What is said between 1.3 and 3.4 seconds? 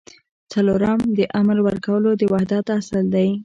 امر ورکولو د وحدت اصل دی.